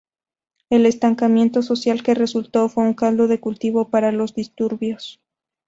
[0.71, 5.21] El estancamiento social que resultó fue un caldo de cultivo para los disturbios.